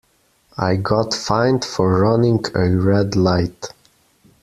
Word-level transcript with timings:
I 0.57 0.77
got 0.77 1.13
fined 1.13 1.63
for 1.63 1.99
running 1.99 2.43
a 2.55 2.75
red 2.75 3.15
light. 3.15 3.67